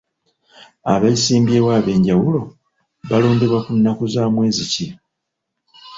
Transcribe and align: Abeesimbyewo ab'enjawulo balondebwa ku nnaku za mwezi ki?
Abeesimbyewo 0.93 1.69
ab'enjawulo 1.79 2.41
balondebwa 3.09 3.59
ku 3.65 3.71
nnaku 3.77 4.03
za 4.13 4.23
mwezi 4.33 4.63
ki? 4.71 4.85